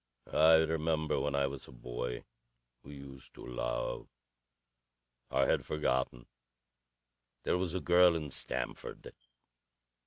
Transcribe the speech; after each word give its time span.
I 0.33 0.55
remember, 0.55 1.19
when 1.19 1.35
I 1.35 1.45
was 1.45 1.67
a 1.67 1.71
boy, 1.71 2.23
we 2.81 2.95
used 2.95 3.35
to 3.35 3.45
love. 3.45 4.07
I 5.29 5.45
had 5.45 5.63
forgotten. 5.63 6.25
There 7.43 7.55
was 7.59 7.75
a 7.75 7.81
girl 7.81 8.15
in 8.15 8.31
Stamford.... 8.31 9.13